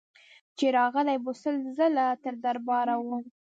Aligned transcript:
چي 0.57 0.65
راغلې 0.77 1.15
به 1.23 1.31
سل 1.41 1.55
ځله 1.77 2.07
تر 2.23 2.33
دربار 2.43 2.87
وه 3.07 3.17